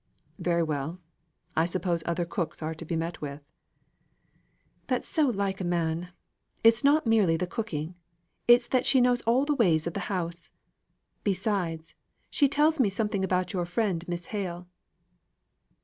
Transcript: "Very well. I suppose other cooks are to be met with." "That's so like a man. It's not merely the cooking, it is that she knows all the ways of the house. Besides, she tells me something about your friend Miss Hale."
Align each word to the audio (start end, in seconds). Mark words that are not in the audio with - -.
"Very 0.39 0.63
well. 0.63 0.99
I 1.55 1.65
suppose 1.65 2.01
other 2.07 2.25
cooks 2.25 2.63
are 2.63 2.73
to 2.73 2.85
be 2.85 2.95
met 2.95 3.21
with." 3.21 3.43
"That's 4.87 5.07
so 5.07 5.27
like 5.27 5.61
a 5.61 5.63
man. 5.63 6.11
It's 6.63 6.83
not 6.83 7.05
merely 7.05 7.37
the 7.37 7.45
cooking, 7.45 7.93
it 8.47 8.55
is 8.61 8.67
that 8.69 8.87
she 8.87 8.99
knows 8.99 9.21
all 9.27 9.45
the 9.45 9.53
ways 9.53 9.85
of 9.85 9.93
the 9.93 9.99
house. 10.09 10.49
Besides, 11.23 11.93
she 12.31 12.47
tells 12.49 12.79
me 12.79 12.89
something 12.89 13.23
about 13.23 13.53
your 13.53 13.67
friend 13.67 14.03
Miss 14.07 14.25
Hale." 14.33 14.67